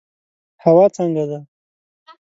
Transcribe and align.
هوا 0.63 0.85
څنګه 0.95 1.23
ده؟ 1.29 1.39